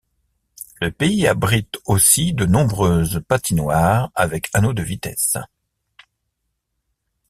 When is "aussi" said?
1.85-2.33